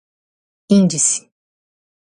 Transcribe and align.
índice 0.71 1.07